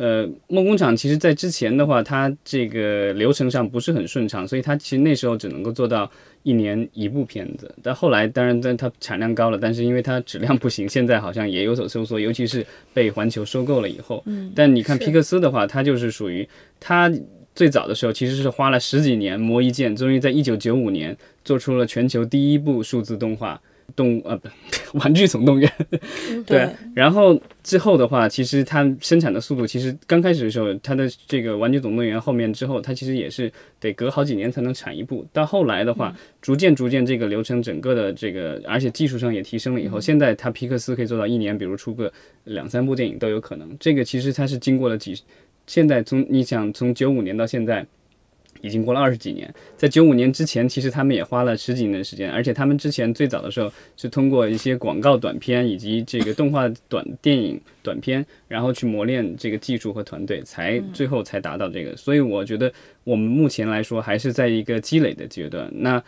[0.00, 6.10] 呃，梦工厂其实在之前的话，它这个流程上不是很顺畅，所以它其实那时候只能够做到。
[6.42, 14.22] 一年一部片子，但后来当然，但它产量高了，但是因为它质量不行，现在好像也有所收缩，尤其是被环球收购了以后。
[14.24, 14.50] 嗯。
[14.56, 16.48] 但你看皮克斯的话，它就是属于
[16.80, 17.12] 它
[17.54, 23.60] 最早的时候其实是花了十几年磨一剑，终于在一九九五年做出了全球第一部数字动画。
[23.96, 24.48] 动呃不，
[24.98, 25.70] 玩具总动员，
[26.46, 26.68] 对。
[26.94, 35.26] 然后之后的话，其实它生产的速度，其实刚开始的时候，它的这个玩具总动员后面之后，它其实也是得隔好几年才能产一部。
[35.32, 42.12] 到后来的话，逐渐逐渐这个流程整个的这个，而且技术上也提升了以后，现在它皮克斯可以做到一年，比如出个
[42.44, 43.76] 两三部电影都有可能。
[43.78, 45.20] 这个其实它是经过了几，
[45.66, 47.86] 现在从你想从九五年到现在。
[48.60, 61.96] 已经过了二十几年，在九五年之前，其实他们也花了十几年的时间，而且他们之前最早的时候是通过一些广告短片以及这个动画短电影短片，然后去磨练这个技术和团队，才最后才达到这个。
[61.96, 62.72] 所以我觉得
[63.04, 65.70] 我们目前来说还是在一个积累的阶段。
[65.72, 66.02] 那。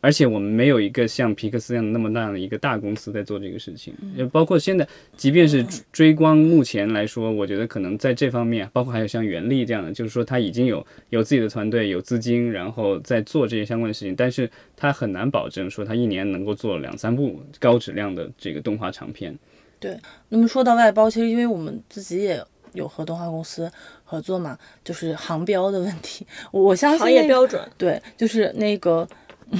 [0.00, 19.36] 而且我们没有一个像皮克斯一样那么大的一个大公司在做这个事情，也包括现在，即便是追光，目前来说，我觉得可能在这方面，包括还有像袁立这样的，就是说他已经有有自己的团队、有资金，然后在做这些相关的事情，但是他很难保证说他一年能够做两三部高质量的这个动画长片。
[19.80, 22.40] 对，那么说到外包，其实因为我们自己也
[22.72, 23.68] 有和动画公司
[24.04, 29.08] 合作嘛，就是航标的问题， 我相信行业标准，对，就是那个。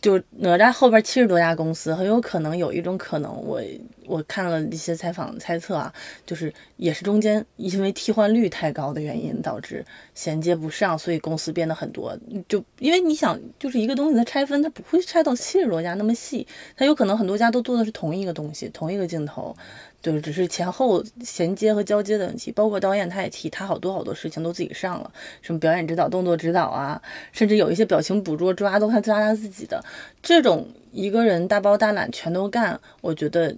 [0.00, 3.60] 就哪吒后边七十多家公司，很有可能有一种可能，我
[4.06, 5.92] 我看了一些采访猜测啊，
[6.24, 12.16] 就是也是中间因为替换率太高的原因导致衔接不上，所以公司变得很多。
[12.46, 19.56] 就因为你想，就是一个东西的拆分，它不会拆到七十多家那么细，它有可能很多家都做的是同一个东西，同一个镜头。
[20.06, 25.10] 就是只是前后衔接和交接的问题，包括导演他也提，他好多好多事情都自己上了，
[25.42, 29.84] 什么表演指导、动作指导啊，甚至有一些表情捕捉抓都他抓他自己的，
[30.22, 33.52] 这种一个人大包大揽全都干，我觉得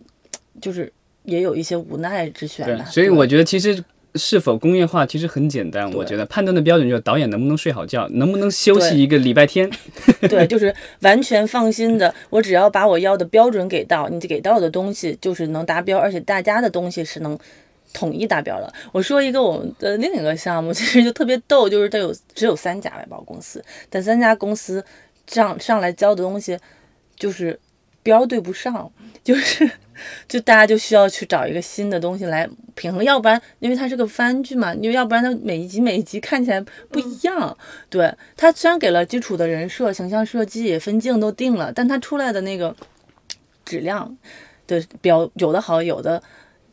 [0.58, 0.90] 就是
[1.24, 2.86] 也有一些无奈之选吧。
[2.86, 3.84] 所以我觉得其实。
[4.18, 9.70] 是否工业化其实很简单，我觉得判断的标准就是导演能不能睡好觉，能不能休息一个礼拜天。
[10.28, 17.38] 对，就是完全放心的，我只要把我要的标准给到，你给到的东西就是能达标，而且大家的东西是能
[17.92, 18.72] 统一达标了。
[18.92, 24.84] 我说一个我们的另一个项目， 其实就特别逗，就是它有只有三家外包公司，但三家公司
[25.26, 26.58] 上上来交的东西
[27.16, 27.58] 就是
[28.02, 28.90] 标对不上，
[29.22, 29.70] 就是
[30.28, 37.56] 就大家就需要去找一个新的东西来平衡，要不然因为它是个番剧嘛，因为要不然它每一集每一集看起来不一样。
[37.88, 42.74] 对它虽然给了基础的人设、形象设计、分镜都定了，但它出来的那个
[43.64, 44.16] 质量
[44.66, 46.22] 对，比较有的好，有的。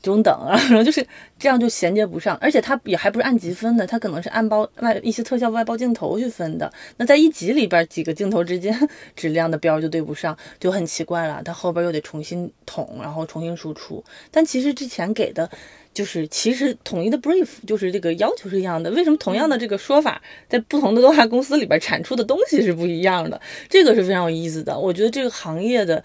[0.06, 1.06] 中等啊，然后就是
[1.40, 6.72] 这样就衔接不上，而且它也还不是按集分的，它可能是按包外一些特效外包镜头去分的。
[6.98, 11.42] 那在一集里边几个镜头之间质量的标就对不上，就很奇怪了。
[11.44, 14.04] 它后边又得重新统，然后重新输出。
[14.30, 15.50] 但其实之前给的
[15.94, 18.92] 就是其实统一的 brief 就是这个要求是一样的。
[18.92, 23.42] 为什么同样的这个说法在不同的动画公司里边产出的东西是不一样的？
[23.68, 24.78] 这个是非常有意思的。
[24.78, 26.04] 我觉得这个行业的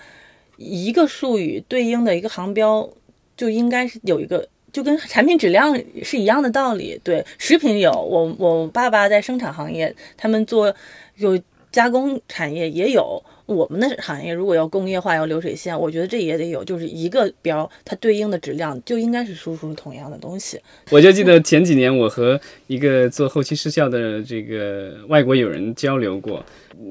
[0.56, 2.88] 一个术语对应的一个航标。
[3.40, 7.00] 就应该是有一个，就跟产品质量是一样的道理。
[7.02, 10.74] 对，食品有我，我爸爸在生产行业，他们做
[11.16, 11.40] 有
[11.72, 13.22] 加工产业也有。
[13.46, 20.60] 我们的行业如果要工业化，要流水线，我觉得这也得有，就是一个标，它对应的质量就应该是输出同样的东西。
[20.90, 26.44] 我就记得前几年我和一个做后期失效的这个外国友人交流过，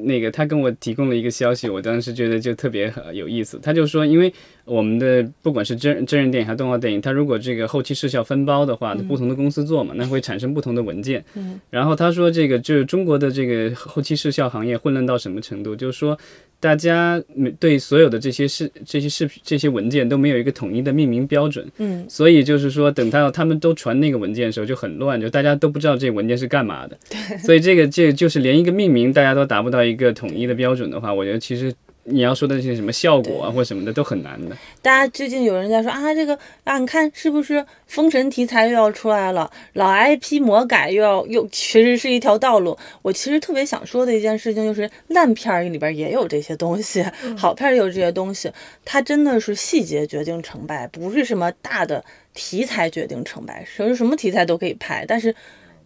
[0.05, 3.59] 那个他跟我提供了一个消息，我当时觉得就特别有意思。
[3.61, 4.33] 他就说，因为
[4.65, 11.23] 我们的不管是真真人电影还是动画电影，它如果这个后期视效分包的话，不同的公司做嘛，那会产生不同的文件。
[11.35, 11.59] 嗯。
[11.69, 16.17] 然后他说，这个就是中国的这个后期视效行业混乱到什么程度，就是说。
[16.61, 17.23] 大家
[17.57, 26.97] 对所有的这些视、这些视频、这些文件都没有一个统一的命名标准，嗯，所以就是说，等到他们都传那个文件的时候就很乱，就大家都不知道这文件是干嘛的。
[27.09, 31.73] 对，所以这个这就是连一个命名大家都达不到一个统一的标准的话，我觉得其实。
[32.05, 34.57] 你要说的这些什么效果啊，或什么的都很难的。
[34.81, 39.51] 大家最近有人在说啊，这个啊，你看是不是封神题材又要出来了？
[39.73, 42.75] 老 IP 魔改又要又其实是一条道路。
[43.03, 47.05] 我其实特别想说的一件事情就是，烂片儿里边也有这些东西，
[47.37, 48.51] 好片儿也有这些东西。
[48.83, 53.63] 它真的是细节决定成败，不是什么大的题材决定成败。
[53.67, 55.35] 什么什么题材都可以拍，但是。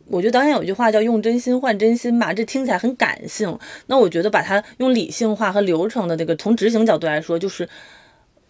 [0.08, 3.58] 我觉得导演有句话叫“用真心换真心”吧，这听起来很感性。
[3.88, 7.68] 那我觉得把它用理性化和流程的这个从执行角度来说，就是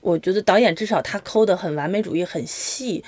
[0.01, 3.03] 我觉得导演至少他抠的很完美主义、很细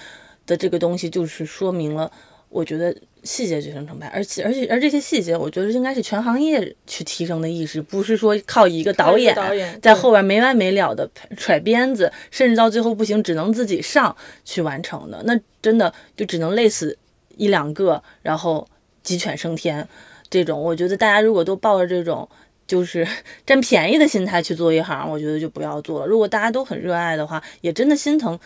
[0.45, 2.09] 的这个东西，就是说明了
[2.49, 4.07] 我觉得细节决定成败。
[4.07, 9.35] 而且而且而这些细节，我觉得应该是全行业去提升的意识，不是说靠一个导演
[9.81, 16.97] 在后边没完没了的甩鞭子，甚至到最后不行只能自己上去完成的，那真的就只能累死。
[17.37, 18.67] 一两个，然后
[19.03, 19.87] 鸡犬升天，
[20.29, 22.27] 这种我觉得大家如果都抱着这种
[22.67, 23.07] 就是
[23.45, 26.07] 占便宜的心态去做一行，我觉得就不要做了。
[26.07, 28.39] 如果大家都很热爱的话，也真的心疼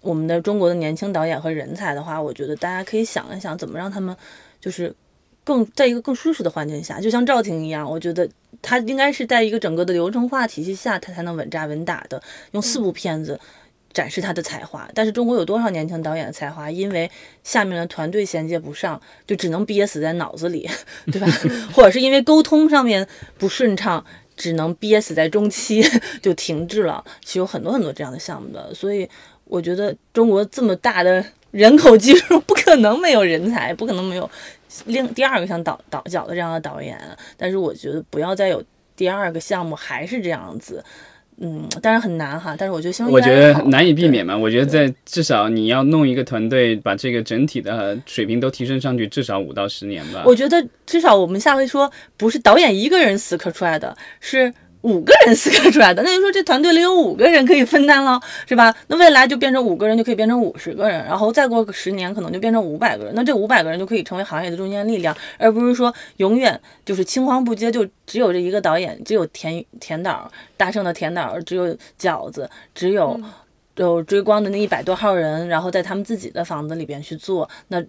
[0.00, 4.16] 我们的中国的年轻导演和人才的话，我觉得大家可以想一想，怎么让他们
[4.60, 4.94] 就是
[5.42, 8.28] 更在一个更舒适的环境下，就像赵婷一样，我觉得
[8.62, 13.40] 他应该是在一个整个的流程化体系下，他才能稳扎稳打的用四部片子。
[13.92, 17.10] 展示他的才华，但是中国有多少年轻导演的才华，因为
[17.42, 20.68] 下面的团队衔接不上，就只能憋死在脑子里，
[21.10, 21.26] 对吧？
[21.72, 23.06] 或者是因为沟通上面
[23.38, 24.04] 不顺畅，
[24.36, 25.82] 只能憋死在中期
[26.22, 27.04] 就停滞了。
[27.24, 29.08] 其实有很多很多这样的项目的，所以
[29.44, 34.30] 我觉得中国这么大的人口基数，不可能没有人才，不可能没有
[34.84, 36.96] 另第二个像导导角的这样的导演。
[37.36, 38.62] 但是我觉得不要再有
[38.94, 40.84] 第二个项目还是这样子。
[41.40, 44.36] 嗯，当然很难哈，但是我觉得相，我觉得难以避免嘛。
[44.36, 50.22] 我觉得在至少你要弄一个团队，把这个整体的水平都提升上去，至少五到十年吧。
[50.26, 54.52] 我觉得至少我们下回说，不是导演一个人死磕出来的，是。
[54.82, 58.74] 五个人四个出来的，那就说这团队里有五个人可以分担了，是吧？
[58.86, 73.20] 那未来就变成五个人就可以变成五十个人，然后再过个十年可能就变成五百个人，那这五百个人就可以成为行业的中坚力量，而不是说永远就是青黄不接，就只有这一个导演，只有田田导大圣的田导，只有饺子，只有
[73.76, 77.82] 有追光的那一百多号人，然后在他们自己的房子里边去做，那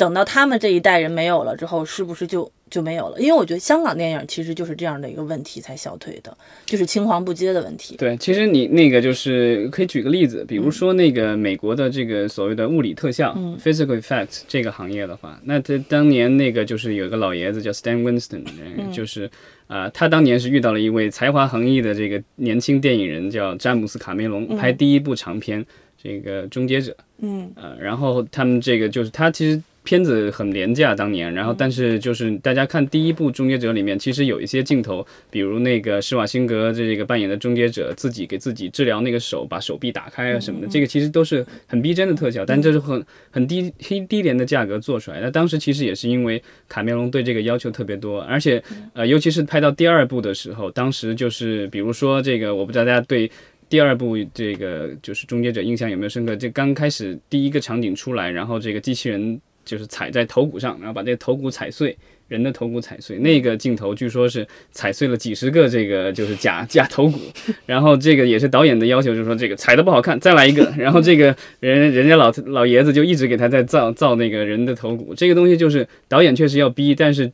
[0.00, 2.50] 等到他们这一代人没有了之后，是不是就？
[2.70, 6.32] 就没有了，因为我觉得香港电影其实就是这样的一个问题才消退的，
[6.64, 7.96] 就是青黄不接的问题。
[7.96, 18.44] 对，其实你那个就是可以举个例子，比如说那个美国的这个所谓的物理特效 （physical effects） 这个行业的话，那他当年那个就是有一个老爷子叫 Stan Winston，
[18.92, 19.28] 就是
[19.66, 25.66] 啊，他当年是遇到了一位才华横溢的这个年轻电影人叫詹姆斯卡梅隆，拍第一部长片
[26.00, 26.96] 这个终结者。
[27.18, 29.60] 嗯，呃，然后他们这个就是他其实。
[29.82, 45.20] 片子很廉价当年，然后但是就是大家看第一部《终结者》里面，其实有一些镜头，比如那个施瓦辛格这个扮演的终结者自己给自己治疗那个手，把手臂打开啊什么的，这个其实都是很逼真的特效，但这是很很低低低廉的价格做出来。
[45.20, 48.62] 那当时其实也是因为卡梅隆对这个要求特别多，而且
[48.92, 53.30] 呃，尤其是拍到第二部的时候，当时就是比如说这个，我不知道大家对。
[53.70, 56.34] 第二部这个就是《终结者》印象有没有深刻？
[56.34, 59.40] 这刚开始第一个场景出来，然后这个机器人
[59.70, 61.96] 就是踩在头骨上，然后把这个头骨踩碎，
[62.26, 63.16] 人的头骨踩碎。
[63.18, 67.20] 那个镜头据说是踩碎了几十个这个就是假 假头骨，
[67.66, 70.74] 然后这个也是导演的要求，就是说这个踩的不好看，再来一个。
[70.76, 75.14] 然后这个人人家老老爷子就一直给他在造造那个人的头骨。
[75.14, 77.30] 这个东西就是导演确实要逼，但是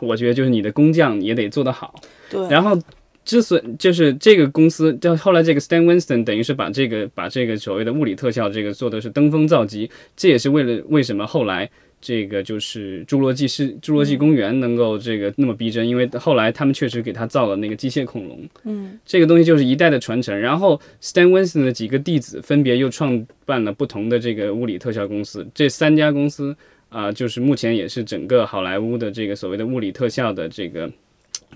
[0.00, 1.94] 我觉得就是你的工匠也得做得好。
[2.28, 2.78] 对，然后。
[3.24, 11.70] 之所以就是这个公司，到后来这个 Stan Winston 等于是把这个把这个所谓的物理特效这个做的是登峰造极，这也是为了为什么后来
[12.02, 20.38] 这个就是侏罗纪是侏罗纪公园能够这个那么逼真，因为后来他们确实给他造了那个机械恐龙，嗯，这个东西就是一代的传承。
[20.38, 26.54] 然后 Stan Winston 的几个弟子分别又创办了不同的这个物理特效公司，这三家公司
[26.90, 30.90] 啊，就是目前也是整个好莱坞的这个所谓的物理特效的这个。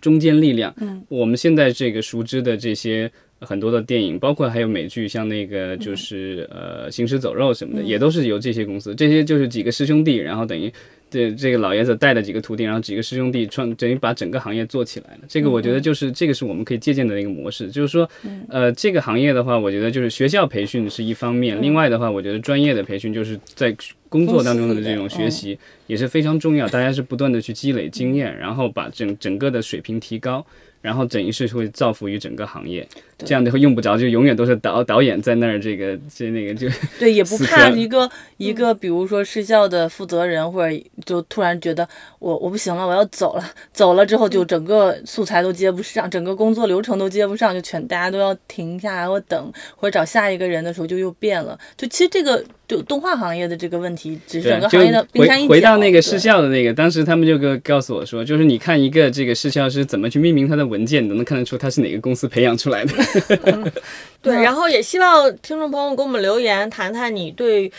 [0.00, 10.72] 中坚力量，嗯，我们现在这个熟知的这些很多的电影，包括还有美剧，像那个就是呃《行尸走肉》什么的，也都是由这些公司，这些就是几个师兄弟，然后等于
[11.10, 15.20] 这这个老爷子带了几个徒弟，然后几个师兄弟创，等于把整个行业做起来了。
[15.28, 18.08] 这个我觉得就是这个是我们可以借鉴的一个模式，就是说，
[18.48, 23.74] 呃，这个行业的话，我觉得就是学校培训是一方面，另外的话，我觉得专业的培训就是在。
[24.10, 30.42] 工作当中的这种学习也是非常重要，大家是不断的去积累经验，然后把整整个的水平提高，
[30.80, 32.86] 然后等于是会造福于整个行业。
[33.24, 36.68] 这样的会用不着，就永远都是导导演在那儿，这个这那个就
[37.00, 41.88] 对，也不怕一个一个，比如说视效的负责人，或者就突然觉得
[42.20, 51.58] 我我不行了，我要走了，走了之后就整个素材都接不上，整个工作流程都接不上，就全大家都要停下来或等，或者找下一个人的时候就又变了。
[51.76, 55.48] 就其实这个就动画行业的这个问题，只是整个行业的冰山一角。
[55.48, 63.72] 回到那个视效的那个，当时他们就告告诉我说，就是你看一个这个视效师怎么去命名他的文件，你都能看得出他是哪个公司培养出来的。
[64.20, 67.72] 对，然后也希望听众朋友给我们留言，谈谈你对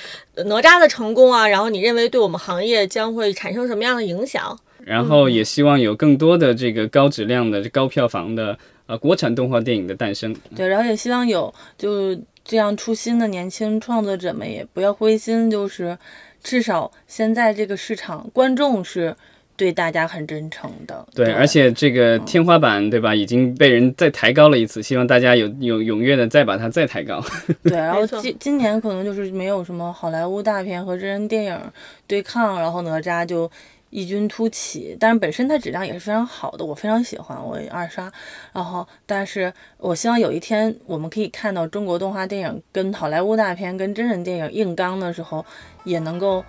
[0.46, 4.58] 哪吒的成功啊，然后你认为对我们行业将会产生什么样的影响？
[4.84, 10.36] 然后也希望有更多的这个高质量的、高票房的呃国产动画电影的诞生。
[10.56, 12.16] 对，然后也希望有就
[12.50, 15.96] 这样初心的年轻创作者们也不要灰心，就是
[16.42, 19.16] 至少现在这个市场观众是。
[19.60, 27.22] 对大家很真诚的，对，而且这个天花板，对吧，已经被人再抬高了一次，希望大家有有踊跃的再把它再抬高。
[27.64, 31.60] 对，然后今今年可能就是没有什么好莱坞大片和真人电影
[32.08, 33.52] 对抗，然后哪吒就
[33.90, 38.12] 异军突起，但是本身它质量也是非常好的，我非常喜欢，我二刷。
[38.54, 45.46] 然后，但是我希望有一天我们可以看到中国动画电影跟好莱坞大片跟真人电影硬刚的时候，
[45.84, 46.44] 也能够。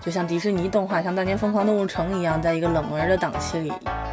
[0.00, 3.70] 就像迪士尼动画，像当年《疯狂动物城》一样，在一个冷门的档期里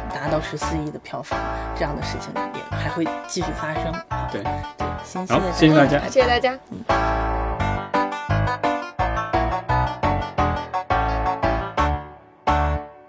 [0.08, 1.38] 达到十四亿的票房，
[1.76, 3.92] 这样的事情也还会继续发生。
[4.32, 6.58] 对对，好，谢谢大家，谢谢大家。
[6.70, 7.81] 嗯。